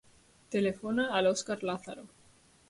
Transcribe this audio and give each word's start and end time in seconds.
Telefona 0.55 1.05
a 1.19 1.21
l'Òscar 1.27 1.59
Lazaro. 1.71 2.09